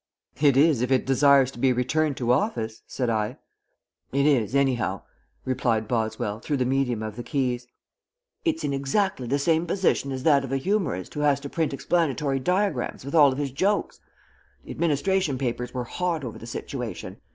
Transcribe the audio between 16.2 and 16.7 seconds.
over the